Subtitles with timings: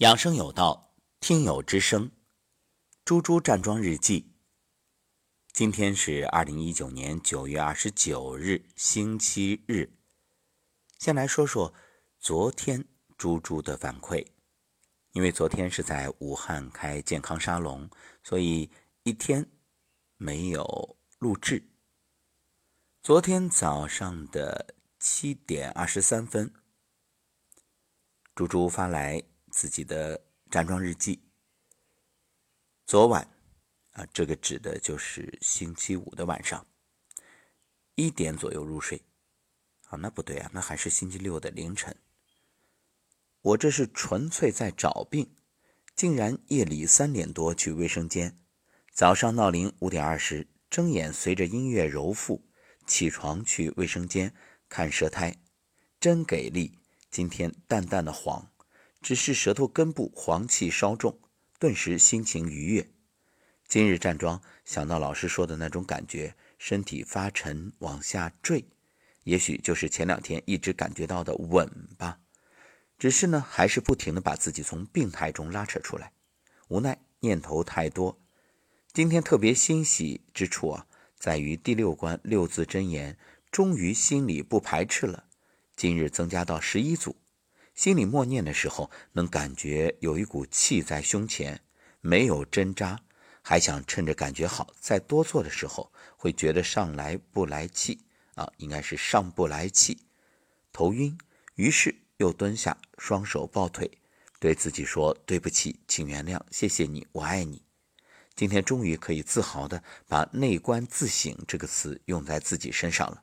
[0.00, 2.10] 养生有道，听友之声，
[3.02, 4.34] 猪猪站桩日记。
[5.54, 9.90] 今天是二零一九年九月二十九日，星期日。
[10.98, 11.72] 先来说说
[12.18, 12.86] 昨天
[13.16, 14.26] 猪猪的反馈，
[15.12, 17.88] 因为昨天是在武汉开健康沙龙，
[18.22, 18.70] 所以
[19.04, 19.50] 一天
[20.18, 21.70] 没有录制。
[23.02, 26.52] 昨天早上的七点二十三分，
[28.34, 29.24] 猪猪发来。
[29.56, 31.18] 自己的站桩日记。
[32.84, 33.26] 昨晚
[33.92, 36.66] 啊，这个指的就是星期五的晚上，
[37.94, 39.02] 一点左右入睡。
[39.86, 41.96] 啊，那不对啊，那还是星期六的凌晨。
[43.40, 45.34] 我这是纯粹在找病，
[45.94, 48.38] 竟然夜里三点多去卫生间，
[48.92, 52.46] 早上闹铃五点二十，睁眼随着音乐揉腹，
[52.86, 54.34] 起床去卫生间
[54.68, 55.38] 看舌苔，
[55.98, 56.78] 真给力！
[57.10, 58.50] 今天淡淡的黄。
[59.06, 61.16] 只是舌头根部黄气稍重，
[61.60, 62.88] 顿时心情愉悦。
[63.68, 68.64] 今日站桩，想到老师说的那种感觉，身体发沉往下坠，
[69.22, 72.18] 也许就是前两天一直感觉到的稳吧。
[72.98, 76.10] 只是呢，还是不停的把自己从病态中拉扯出来，
[76.66, 78.18] 无奈念头太多。
[78.92, 83.16] 今天特别欣喜之处啊，在于第六关六字真言，
[83.52, 85.26] 终于心里不排斥了。
[85.76, 87.14] 今日增加到十一组。
[87.76, 91.60] 心里默念的时候，能感觉有一股气在胸前，
[92.00, 92.98] 没有针扎，
[93.42, 98.00] 还想趁着感觉好再多做的时候，会觉得上来不来气
[98.34, 99.98] 啊，应该是上不来气，
[100.72, 101.18] 头晕，
[101.56, 103.90] 于是又蹲下，双手抱腿，
[104.40, 107.62] 对自己说：“对不起，请原谅，谢谢你，我爱你。”
[108.34, 113.22] 今天终于可以自豪地把“内观自省”这个词用在自己身上了，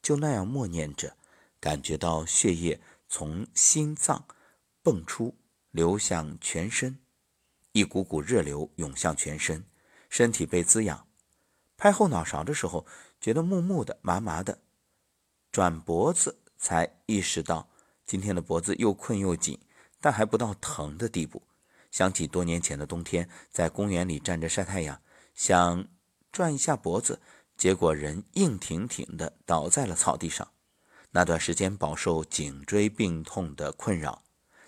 [0.00, 1.14] 就那样默念着，
[1.60, 2.80] 感觉到血液。
[3.10, 4.24] 从心脏
[4.84, 5.36] 蹦出，
[5.72, 7.00] 流向全身，
[7.72, 9.64] 一股股热流涌向全身，
[10.08, 11.08] 身体被滋养。
[11.76, 12.86] 拍后脑勺的时候，
[13.20, 14.60] 觉得木木的、麻麻的，
[15.50, 17.68] 转脖子才意识到
[18.06, 19.58] 今天的脖子又困又紧，
[20.00, 21.42] 但还不到疼的地步。
[21.90, 25.02] 想起多年前的冬天，在公园里站着晒太阳，
[25.34, 25.88] 想
[26.30, 27.20] 转一下脖子，
[27.56, 30.52] 结果人硬挺挺的倒在了草地上。
[31.12, 34.22] 那段时间饱受颈椎病痛的困扰，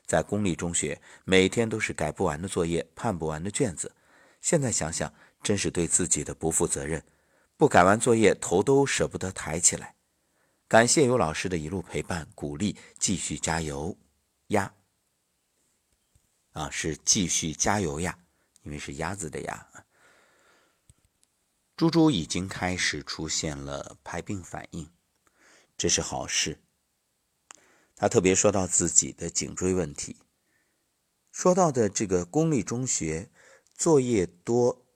[0.05, 3.95] 在公立中学每天都是改不完的作业、判不完的卷子。
[4.41, 7.05] 现在想想，真是对自己的不负责任，
[7.57, 9.95] 不改完作业头都舍不得抬起来。
[10.67, 13.97] 感谢有老师的一路陪伴、鼓励，继续加油
[14.49, 14.75] 呀！
[16.55, 18.19] 啊，是继续加油呀，
[18.63, 19.69] 因为是鸭子的鸭。
[21.77, 24.91] 猪猪已经开始出现了排病反应。
[25.83, 26.63] 这是好事。
[27.97, 30.17] 他特别说到自己的颈椎问题，
[31.33, 33.33] 说到的这个公立中学
[33.75, 34.87] 作业多、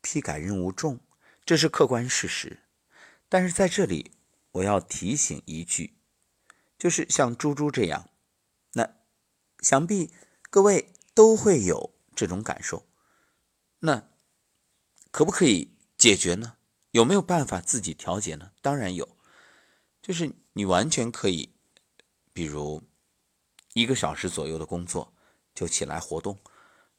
[0.00, 1.00] 批改任务重，
[1.44, 2.62] 这是客观事实。
[3.28, 4.12] 但是在这里，
[4.52, 5.98] 我要提醒一句，
[6.78, 8.08] 就是像猪猪这样，
[8.72, 8.88] 那
[9.58, 10.14] 想必
[10.48, 12.88] 各位都会有这种感受。
[13.80, 14.08] 那
[15.10, 16.56] 可不可以解决呢？
[16.92, 18.52] 有没有办法自己调节呢？
[18.62, 19.18] 当然有。
[20.02, 21.54] 就是你完全可以，
[22.32, 22.82] 比如
[23.72, 25.14] 一个小时左右的工作，
[25.54, 26.36] 就起来活动，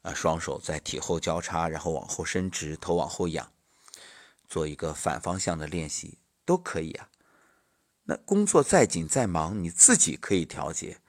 [0.04, 3.52] 啊，双手在体后交叉，然后往后伸直，头往后仰，
[4.48, 7.10] 做一个反方向的练习，都可以啊。
[8.04, 11.02] 那工作再紧再忙，你自己可以调节，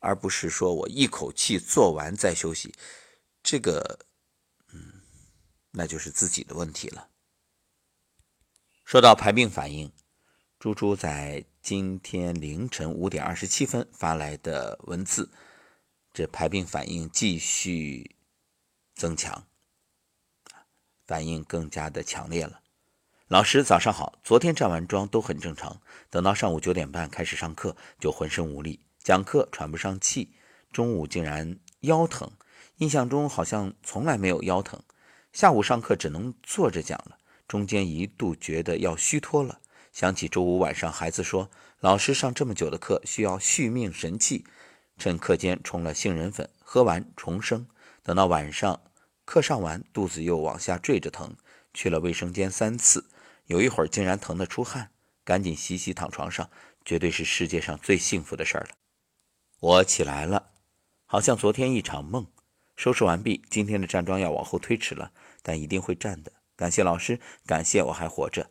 [0.00, 2.74] 而不是说我一口气做完再休息，
[3.42, 4.00] 这个，
[4.74, 5.00] 嗯，
[5.70, 7.08] 那就是自己的问题了。
[8.84, 9.90] 说到排病反应。
[10.58, 15.30] 猪猪在今天凌晨五点二十七分发来的文字，
[16.12, 18.16] 这排病反应继续
[18.96, 19.46] 增强，
[21.06, 22.60] 反应更加的强烈了。
[23.28, 25.80] 老师早上好，昨天站完桩都很正常，
[26.10, 30.34] 等到上午九点半开始上课就浑身无力，讲课喘不上气，
[30.72, 32.32] 中午竟然腰疼，
[32.78, 34.82] 印象中好像从来没有腰疼。
[35.32, 37.16] 下午上课只能坐着讲了，
[37.46, 39.60] 中间一度觉得要虚脱了。
[39.92, 41.50] 想起周五晚上，孩子说
[41.80, 44.44] 老师上这么久的课需要续命神器，
[44.96, 47.66] 趁课间冲了杏仁粉，喝完重生。
[48.02, 48.80] 等到晚上
[49.24, 51.36] 课上完，肚子又往下坠着疼，
[51.74, 53.08] 去了卫生间三次，
[53.46, 54.90] 有一会儿竟然疼得出汗，
[55.24, 56.48] 赶紧洗洗躺床上，
[56.84, 58.70] 绝对是世界上最幸福的事儿了。
[59.60, 60.50] 我起来了，
[61.06, 62.26] 好像昨天一场梦。
[62.76, 65.10] 收拾完毕，今天的站桩要往后推迟了，
[65.42, 66.32] 但一定会站的。
[66.54, 68.48] 感谢老师，感谢我还活着。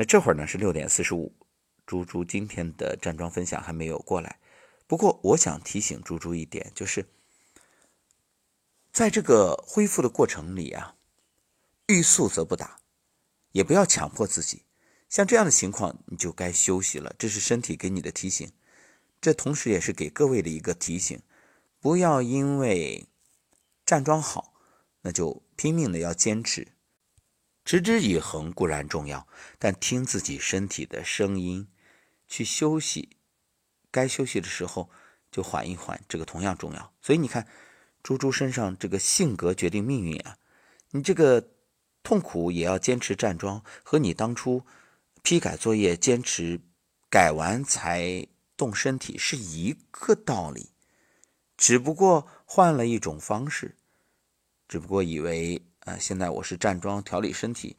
[0.00, 1.30] 那这会儿呢是六点四十五，
[1.84, 4.40] 猪猪今天的站桩分享还没有过来，
[4.86, 7.06] 不过，我想提醒猪猪一点，就是
[8.90, 10.96] 在这个恢复的过程里啊，
[11.88, 12.80] 欲速则不达，
[13.52, 14.62] 也不要强迫自己。
[15.10, 18.50] 像这样的情况，你就该休息了，这是身体给你的提醒。
[19.20, 21.20] 这同时也是给各位的一个提醒，
[21.78, 23.06] 不要因为
[23.84, 24.54] 站桩好，
[25.02, 26.68] 那就拼命的要坚持。
[27.70, 31.68] 持之以恒固然重要，但听自己身体的声音，
[32.26, 33.10] 去休息。
[33.92, 34.90] 该休息的时候
[35.30, 36.92] 就缓一缓，这个同样重要。
[37.00, 37.46] 所以你看，
[38.02, 40.36] 猪猪身上这个性格决定命运啊！
[40.90, 41.50] 你这个
[42.02, 44.66] 痛苦也要坚持站桩，和你当初
[45.22, 46.60] 批改作业坚持
[47.08, 48.26] 改完才
[48.56, 50.70] 动身体是一个道理，
[51.56, 53.76] 只不过换了一种方式，
[54.66, 57.76] 只不过以为啊，现在我是站桩调理身体，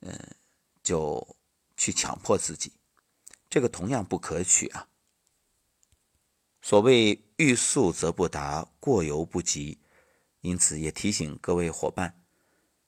[0.00, 0.18] 嗯，
[0.82, 1.36] 就
[1.76, 2.72] 去强迫自己，
[3.50, 4.88] 这个同样不可取啊。
[6.62, 9.78] 所谓欲速则不达，过犹不及。
[10.40, 12.22] 因此，也提醒各位伙伴：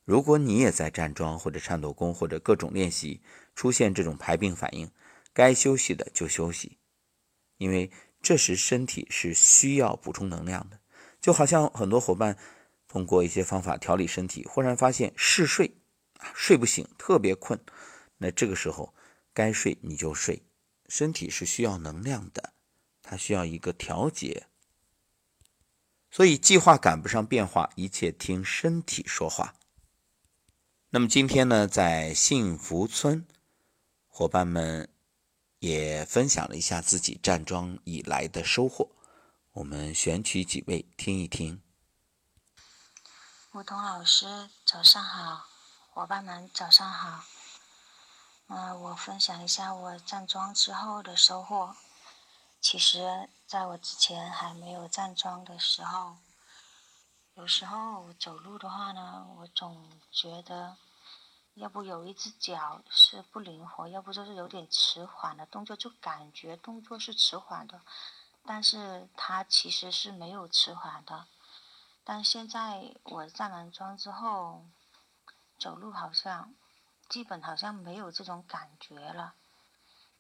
[0.04, 3.20] 如果你也在站桩或者颤抖功或者各种练习
[3.54, 4.90] 出现这种排病反应，
[5.34, 6.78] 该休息的就休息，
[7.58, 7.90] 因为
[8.22, 10.80] 这时身体是需要补充能量的。
[11.20, 12.38] 就好像很多伙伴
[12.92, 15.78] 通过一些方法调理身体，忽然发现嗜睡，
[16.34, 17.58] 睡不醒，特别困。
[18.18, 18.92] 那这个时候
[19.32, 20.42] 该睡你就睡，
[20.88, 22.52] 身体是需要能量的。
[23.00, 24.46] 它需要一个调节，
[26.10, 29.54] 所以计划赶不上变化，一切听身体说话。
[30.90, 33.26] 那么今天呢，在幸福村，
[34.06, 34.90] 伙伴们
[35.60, 38.90] 也分享了一下自己站桩以来的收获，
[39.52, 41.61] 我们选取几位听一听。
[43.54, 45.44] 梧桐老师，早上好，
[45.90, 47.22] 伙伴们早上好。
[48.46, 51.76] 呃，我分享一下我站桩之后的收获。
[52.62, 56.16] 其实，在我之前还没有站桩的时候，
[57.34, 60.78] 有时候走路的话呢，我总觉得，
[61.52, 67.82] 要不有一只脚是不灵活，要不就是有点迟缓的动作，就感觉动作是迟缓的，
[68.46, 71.26] 但是它其实是没有迟缓的。
[72.04, 74.64] 但现在我站完桩之后，
[75.58, 76.52] 走路好像，
[77.08, 79.34] 基本好像没有这种感觉了。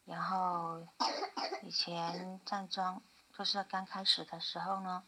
[0.04, 0.86] 然后
[1.62, 3.02] 以前站桩
[3.36, 5.04] 就是刚开始的时候呢，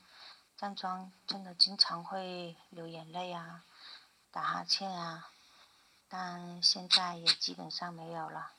[0.56, 3.64] 站桩真的经常会流眼泪啊，
[4.30, 5.30] 打哈欠啊，
[6.08, 8.52] 但现在也基本上没有了。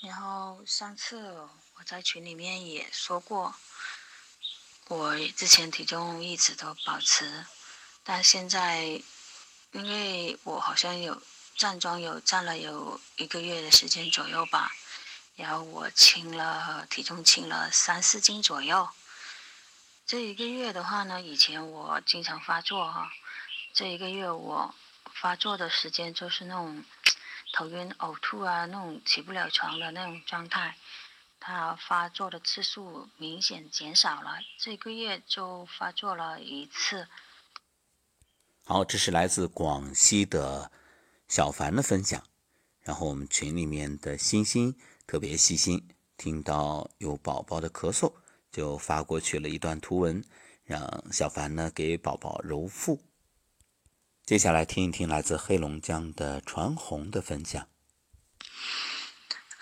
[0.00, 3.54] 然后上次我在群里面也说过，
[4.90, 7.46] 我之前体重一直都保持，
[8.02, 9.00] 但现在
[9.70, 11.22] 因为我好像有。
[11.56, 14.72] 站桩有站了有一个月的时间左右吧，
[15.36, 18.88] 然后我轻了体重轻了三四斤左右。
[20.06, 23.12] 这一个月的话呢，以前我经常发作哈，
[23.74, 24.74] 这一个月我
[25.12, 26.82] 发作的时间就是那种
[27.52, 30.78] 头晕呕吐啊，那种起不了床的那种状态，
[31.40, 37.08] 它发作的次数明显减少了，这个月就发作了一次。
[38.64, 40.70] 好，这是来自广西的。
[41.30, 42.24] 小凡的分享，
[42.80, 44.76] 然后我们群里面的欣欣
[45.06, 48.12] 特别细心，听到有宝宝的咳嗽，
[48.50, 50.24] 就发过去了一段图文，
[50.64, 53.00] 让小凡呢给宝宝揉腹。
[54.24, 57.68] 接下来听一听来自黑龙江的传红的分享。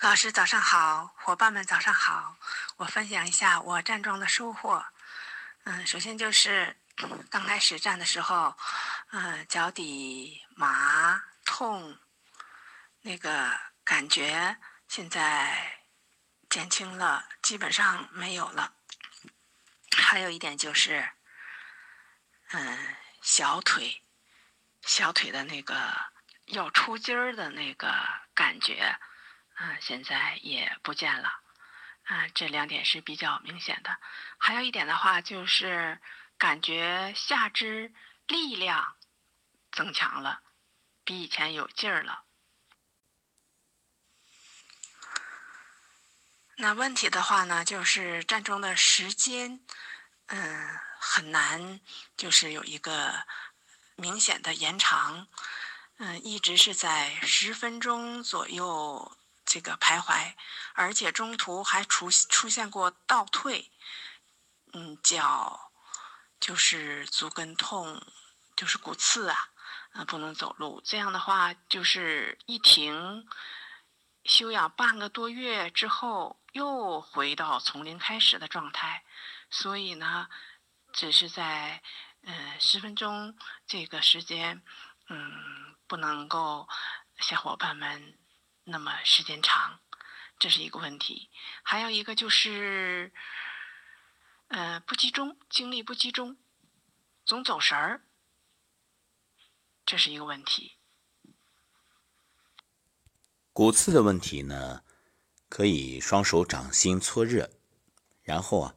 [0.01, 2.37] 老师早上好，伙伴们早上好，
[2.77, 4.85] 我分享一下我站桩的收获。
[5.65, 6.77] 嗯，首先就是
[7.29, 8.55] 刚开始站的时候，
[9.11, 11.21] 嗯，脚底麻。
[11.45, 11.97] 痛，
[13.01, 14.55] 那个感觉
[14.87, 15.81] 现在
[16.47, 18.75] 减轻了，基本上没有了。
[19.97, 21.09] 还有一点就是，
[22.51, 24.03] 嗯，小腿，
[24.83, 25.75] 小腿的那个
[26.45, 27.91] 要出筋儿的那个
[28.35, 28.97] 感觉，
[29.61, 31.41] 嗯，现在也不见了。
[32.05, 33.97] 嗯，这两点是比较明显的。
[34.37, 35.99] 还有一点的话，就是
[36.37, 37.93] 感觉下肢
[38.27, 38.95] 力量
[39.71, 40.41] 增强了。
[41.03, 42.23] 比以前有劲儿了。
[46.55, 49.59] 那问题的话呢，就是站桩的时间，
[50.27, 51.79] 嗯，很难，
[52.15, 53.25] 就是有一个
[53.95, 55.27] 明显的延长，
[55.97, 59.17] 嗯，一直是在十分钟左右
[59.49, 60.35] 这个徘徊，
[60.75, 63.71] 而且中途还出出现过倒退，
[64.73, 65.71] 嗯，脚
[66.39, 67.99] 就是足跟痛，
[68.55, 69.49] 就是骨刺啊。
[69.91, 73.27] 啊，不能走路，这样的话就是一停，
[74.23, 79.03] 休养半个多月之后，又回到从零开始的状态，
[79.49, 80.29] 所以呢，
[80.93, 81.81] 只是在
[82.21, 84.61] 嗯十分钟这个时间，
[85.07, 86.69] 嗯，不能够
[87.17, 88.15] 小伙伴们
[88.69, 89.79] 那么时间长，
[90.37, 91.31] 这是一个问题。
[91.63, 93.11] 还有一个就是，
[94.49, 96.37] 呃，不集中，精力不集中，
[97.25, 98.03] 总走神儿，
[99.85, 100.77] 这是一个问题。
[103.51, 104.83] 骨刺的问题呢，
[105.49, 107.49] 可以双手掌心搓热，
[108.21, 108.75] 然后啊，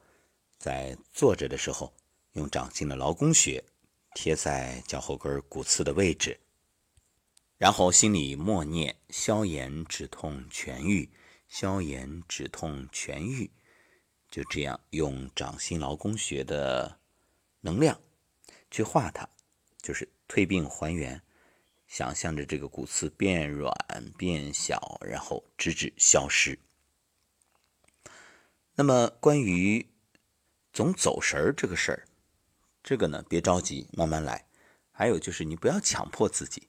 [0.57, 1.95] 在坐着的时候
[2.33, 3.63] 用掌心的劳宫穴
[4.15, 6.41] 贴在脚后跟骨刺的位置，
[7.63, 11.09] 然后心里默念“消炎止痛痊愈，
[11.47, 13.53] 消炎止痛痊愈”，
[14.29, 16.99] 就这样用掌心劳宫穴的
[17.61, 18.01] 能量
[18.69, 19.29] 去化它，
[19.81, 21.23] 就是退病还原。
[21.87, 23.73] 想象着这个骨刺变软
[24.19, 26.59] 变小，然后直至消失。
[28.75, 29.87] 那么关于
[30.73, 32.09] 总走神儿这个事儿，
[32.83, 34.49] 这个呢别着急，慢慢来。
[34.91, 36.67] 还有就是你不要强迫自己，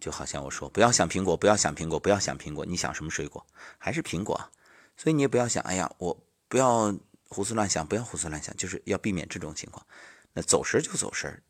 [0.00, 3.46] 就好像我说不要想苹果，不要想苹果，不要想苹果，你想什么水果
[3.78, 4.50] 还是苹果。
[4.96, 6.96] 所以你也不要想，哎呀，我不要
[7.28, 9.86] 胡思乱想，不要胡思乱想，就是要避免这种情况。
[10.32, 11.42] 那走神就走神。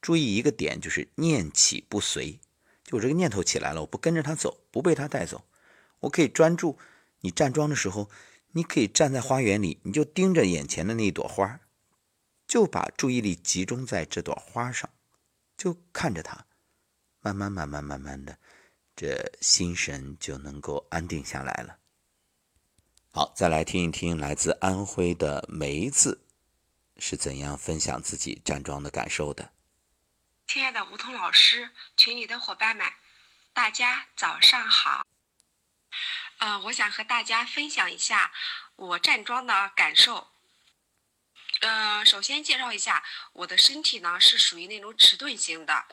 [0.00, 2.40] 注意一个点，就是念起不随。
[2.82, 5.44] 就我这个念头起来了，我不跟着他走，不被他带走，
[6.00, 6.78] 我可以专注。
[7.20, 8.10] 你站桩的时候，
[8.52, 11.60] 你可以站在花园里，你就盯着眼前的那一朵花，
[12.48, 14.90] 就把注意力集中在这朵花上，
[15.56, 16.46] 就看着它，
[17.20, 18.38] 慢慢、慢慢、慢慢的，
[18.96, 21.78] 这心神就能够安定下来了。
[23.12, 26.24] 好，再来听一听来自安徽的梅子
[26.96, 29.52] 是怎样分享自己站桩的感受的。
[30.46, 32.86] 亲爱的梧桐老师，群里的伙伴们，
[33.52, 35.06] 大家早上好。
[36.38, 38.32] 呃，我想和大家分享一下
[38.76, 40.28] 我站桩的感受。
[41.60, 45.84] 呃，首先介绍一下我的身体呢，是属于那种迟钝型的，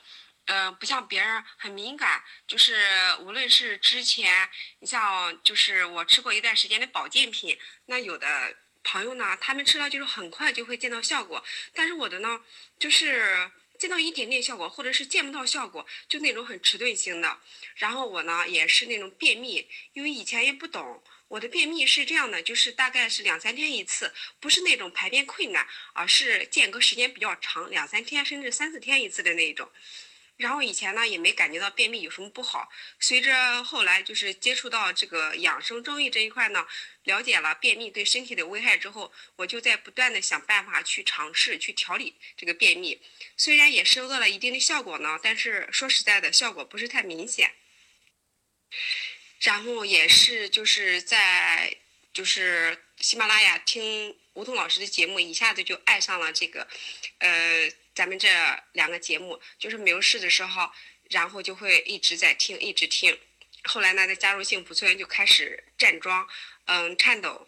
[0.48, 2.76] 呃，不像别人很敏感，就是
[3.22, 4.50] 无论是之前，
[4.80, 12.42] 你像就是我吃过一段时间的保健品，那有的朋友呢，他们吃了就是很快就会见到效果，但是我的呢，
[12.80, 13.52] 就是。
[13.78, 17.38] 见到一点点效果，或者是见不到效果，就那种很迟钝型的。
[17.76, 29.70] 然后我呢也是那种便秘，因为以前也不懂，我的便秘是这样的，就是大概是两三天一次，不是那种排便困难，而是间隔时间比较长，两三天甚至三四天一次的那种。
[30.38, 36.68] 然后以前呢也没感觉到便秘有什么不好，随着后来就是接触到这个养生中医这一块呢，
[37.04, 43.02] 了解了便秘对身体的危害之后，我就在不断的想办法去尝试去调理这个便秘，
[43.36, 47.52] 虽然也收到了一定的效果呢，但是说实在的，效果不是太明显。
[49.40, 51.76] 然后也是就是在
[52.14, 56.68] 就是喜马拉雅听吴桐老师的节目，一下子就爱上了这个，
[57.18, 57.72] 呃。
[57.98, 58.30] 咱们这
[58.74, 60.72] 两个节目就是没有事的时候，
[61.10, 63.18] 然后就会一直在听，一直听。
[63.64, 66.30] 后来呢，再加入幸福村，就开始站桩，
[66.66, 67.48] 嗯，颤抖。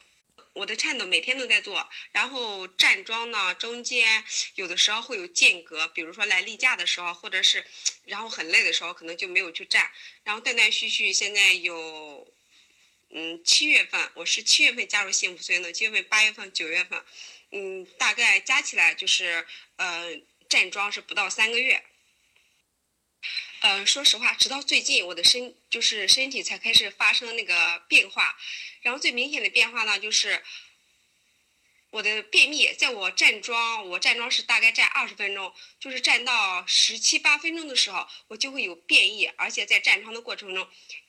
[0.54, 4.24] 我的颤抖每天都在做，然后站桩呢，中间
[4.56, 7.64] 有的时候会有间隔，比如说来例假的时候，或者是
[8.06, 9.92] 然后很累的时候，可能就没有去站。
[10.24, 12.28] 然后断断续续，现在有，
[13.12, 17.00] 嗯，七月份我是七月份加入幸福村的，七月份、八月份、九月份，
[17.52, 20.20] 嗯，大概加起来就是，呃。
[20.50, 21.84] 站桩是不到三个月，
[23.62, 28.36] 嗯，说实话，直到最近我的身就是身体才开始发生那个变化，
[28.82, 30.44] 然后最明显的变化呢，就是
[31.92, 40.68] 我的便秘，在我站桩，我站桩是大概站二十分钟，就是站到十七八分钟的时候，我就会有便意，而且在站桩的过程中，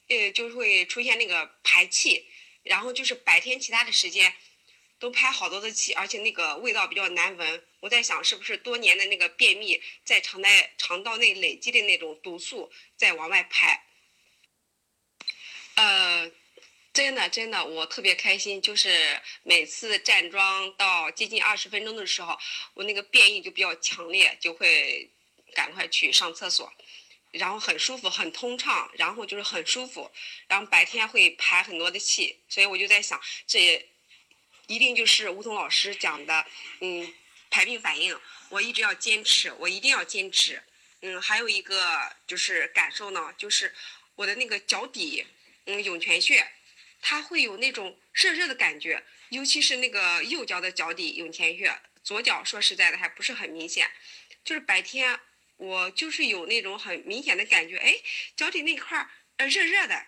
[0.09, 2.27] 呃，就会出现那个排气，
[2.63, 4.35] 然后就是白天其他的时间。
[5.01, 7.65] 都排好多的气，而且那个味道比较难闻。
[7.81, 13.87] 我在想，是不是多年的那个便秘在肠内肠道内累积的那种毒素在往外排？
[15.77, 16.31] 呃，
[16.93, 22.39] 真的真的，我特别开心，就是每次站桩到接近二十分钟的时候，
[22.75, 25.11] 我那个便意就比较强烈，就会
[25.55, 26.71] 赶快去上厕所，
[27.31, 30.11] 然后很舒服，很通畅，然后就是很舒服，
[30.47, 33.87] 然后白天会排很多的气，所以我就在想这也。
[34.71, 36.47] 一定就是吴桐老师讲的，
[36.79, 37.13] 嗯，
[37.51, 38.17] 排病反应，
[38.51, 40.63] 我一直要坚持，我一定要坚持。
[41.01, 43.75] 嗯，还有一个就是感受呢，就是
[44.15, 45.27] 我的那个脚底，
[45.67, 46.47] 嗯，涌泉穴，
[47.03, 53.91] 它会有那种热热的感觉，尤其是那个右脚的脚底涌泉穴，左脚说实在的还不是很明显。
[54.45, 55.19] 就是白天
[55.57, 57.97] 我就是有那种很明显的感觉，哎，
[58.37, 60.07] 脚底那块儿呃热热的。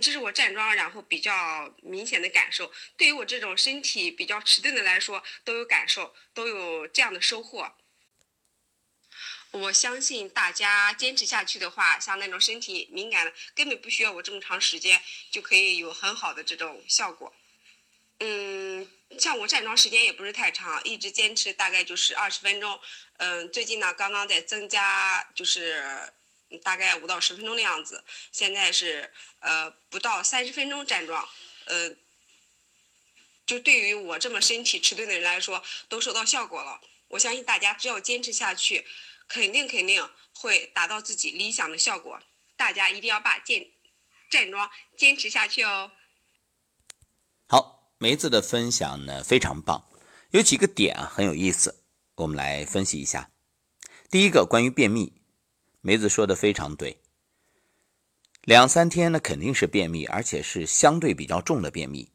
[0.00, 2.72] 这是我站桩然后比较明显的感受。
[2.96, 7.74] 对于我这种身体比较迟钝的来说，都有感受，都有这样的收获。
[9.50, 17.32] 我相信大家坚持下去的话，像那种身体敏感的，根本不需要我这么长时间就可以有很好的这种效果。
[18.18, 22.80] 嗯，像我站桩时间也不是太长，一直坚持大概就是二十分钟。
[23.18, 25.84] 嗯，最近呢刚刚在增加，就是
[26.60, 28.04] 大概五到十分钟的样子。
[28.32, 31.28] 现在是呃不到三十分钟站桩，
[31.66, 31.90] 呃，
[33.46, 36.80] 就对于我这么身体迟钝的人来说，都收到效果了。
[37.08, 38.86] 我相信大家只要坚持下去。
[39.26, 42.20] 肯定肯定会达到自己理想的效果，
[42.58, 43.70] 大家一定要把健
[44.30, 45.92] 站桩坚持下去哦。
[47.48, 49.88] 好，梅子的分享呢非常棒，
[50.30, 51.82] 有几个点啊很有意思，
[52.16, 53.30] 我们来分析一下。
[54.10, 55.14] 第一个关于便秘，
[55.86, 56.98] 梅子说的非常对，
[58.42, 62.10] 两三天呢肯定是便秘，而且是相对比较重的便秘。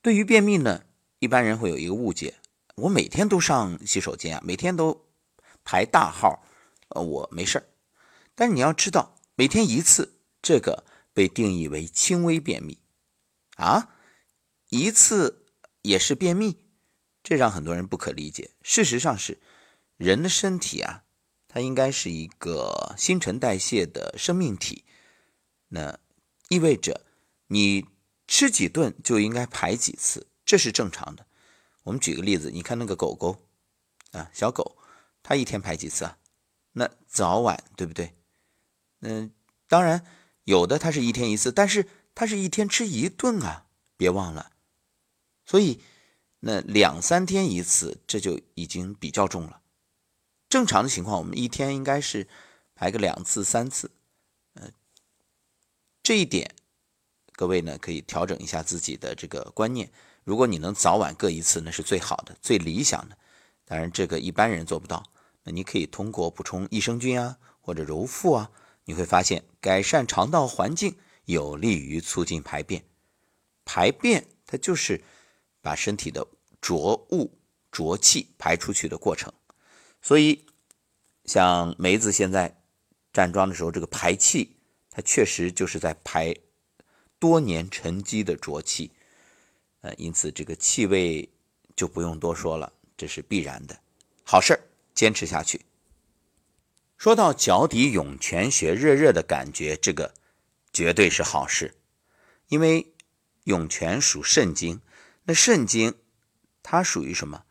[0.00, 0.84] 对于便秘呢，
[1.18, 2.36] 一般人会有一个误解，
[2.76, 5.04] 我每天都上洗手间啊，每天都。
[5.64, 6.44] 排大号，
[6.88, 7.64] 呃，我没事儿。
[8.34, 12.78] 但是你要知道，每天一次，这个被定义为轻微便秘
[13.54, 13.94] 啊，
[14.70, 15.46] 一次
[15.82, 16.56] 也是便秘，
[17.22, 18.50] 这让很多人不可理解。
[18.62, 19.40] 事实上是，
[19.96, 21.01] 人的身体啊，
[21.52, 24.84] 它应该是一个新陈代谢的生命体，
[25.68, 25.98] 那
[26.48, 27.04] 意味着
[27.48, 27.86] 你
[28.26, 31.26] 吃几顿就应该排几次，这是正常的。
[31.82, 33.46] 我们举个例子，你看那个狗狗
[34.12, 34.78] 啊，小狗。
[35.22, 36.18] 它一天排几次啊？
[36.72, 38.14] 那早晚对不对？
[39.02, 39.30] 嗯，
[39.68, 40.04] 当然
[40.44, 43.66] 有的它是一天一次，但是它是一天吃一顿啊，
[43.96, 44.52] 别忘了。
[45.44, 45.80] 所以
[46.40, 49.61] 那两三天一次，这就已经比较重了。
[50.52, 52.28] 正常的情况，我们一天应该是
[52.74, 53.90] 排个两次、三次。
[54.52, 54.70] 嗯，
[56.02, 56.54] 这一点
[57.32, 59.90] 各位呢可以调整一下自己的这个观念。
[60.24, 63.16] 如果你能早晚各一次，那是最好的、最理想的。
[63.64, 65.02] 当然，这个一般人做不到。
[65.44, 68.50] 那你可以通过补充益生菌啊，或者揉腹啊，
[68.84, 72.84] 你会发现改善肠道环境，有利于促进排便。
[73.64, 75.02] 排便它就是
[75.62, 76.26] 把身体的
[76.60, 77.38] 浊物、
[77.70, 79.32] 浊气排出去的过程。
[80.04, 80.44] 所以，
[81.24, 82.60] 像梅子现在
[83.12, 84.56] 站桩的时候，这个排气，
[84.90, 86.34] 它确实就是在排
[87.18, 88.90] 多年沉积的浊气。
[89.80, 91.28] 呃，因此这个气味
[91.74, 93.80] 就不用多说了，这是必然的，
[94.24, 94.60] 好事儿。
[94.94, 95.62] 坚持下去。
[96.98, 100.12] 说到脚底涌泉穴热热的感觉，这个
[100.70, 101.74] 绝对是好事，
[102.48, 102.92] 因为
[103.44, 104.82] 涌泉属肾经，
[105.24, 105.94] 那肾经
[106.62, 107.44] 它属于什么？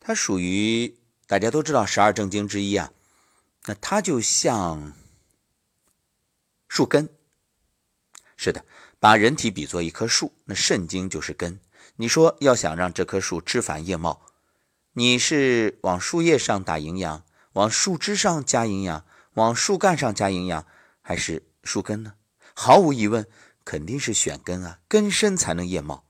[0.00, 2.92] 它属于大家都知道十二正经之一啊。
[3.66, 4.92] 那它就像
[6.68, 7.08] 树根，
[8.36, 8.64] 是的，
[8.98, 11.60] 把人体比作一棵树，那肾经就是根。
[11.96, 14.20] 你说要想让这棵树枝繁叶茂。
[14.92, 20.66] 你是往树叶上打营养，往树枝上加营养，往树干上加营养，
[21.00, 22.14] 还是树根呢？
[22.54, 23.26] 毫无疑问，
[23.64, 26.04] 肯定是选根啊，根深才能叶茂。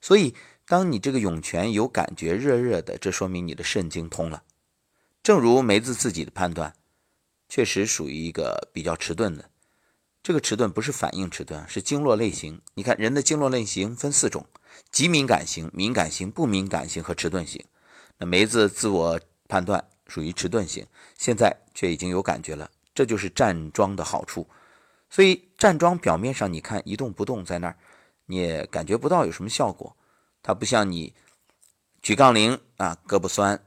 [0.00, 4.42] 所以，当你这个涌泉有感觉热热的，这说明你的肾经通了。
[5.30, 6.74] 正如梅子自己的判断，
[7.48, 9.48] 确实属于一个比较迟钝的。
[10.24, 12.60] 这个迟钝不是反应迟钝，是经络类型。
[12.74, 14.44] 你看，人的经络类型分四种：
[14.90, 17.64] 极敏感型、敏感型、不敏感型和迟钝型。
[18.18, 20.84] 那梅子自我判断属于迟钝型，
[21.16, 24.48] 现在却已经有感觉了，这就是站桩的好处。
[25.08, 27.76] 所以站桩表面上你看一动不动在那儿，
[28.26, 29.96] 你也感觉不到有什么效果。
[30.42, 31.14] 它不像你
[32.02, 33.62] 举杠铃啊，胳膊酸，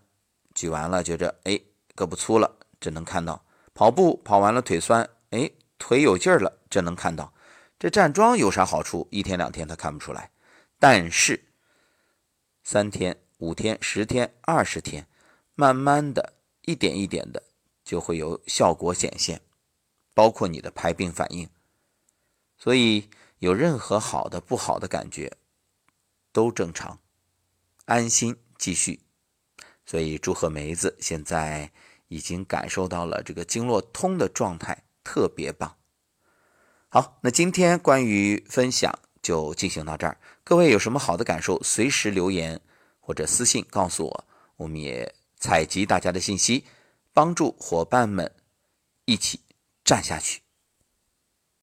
[0.54, 1.60] 举完了觉着哎
[1.96, 7.34] 胳膊粗了，这能看到；跑步跑完了腿酸，哎腿有劲儿了，这能看到。
[7.80, 9.08] 这站桩有啥好处？
[9.12, 10.32] 一天两天他看不出来，
[10.80, 11.46] 但是
[12.64, 13.18] 三天。
[13.40, 15.06] 五天、十天、二十天，
[15.54, 17.44] 慢慢的一点一点的
[17.84, 19.42] 就会有效果显现，
[20.14, 21.50] 包括你的排病反应。
[22.58, 25.36] 所以有任何好的、不好的感觉
[26.32, 27.00] 都正常，
[27.84, 29.02] 安心继续。
[29.86, 31.72] 所以祝贺梅子，现在
[32.08, 35.76] 已经感受到了这个经络通的状态，特别棒。
[36.90, 40.18] 好，那今天关于分享就进行到这儿。
[40.44, 42.62] 各位有什么好的感受，随时留言。
[43.06, 46.64] 或者私信告诉我，我们也采集大家的信息，
[47.12, 48.34] 帮助伙伴们
[49.04, 49.42] 一起
[49.84, 50.43] 站下去。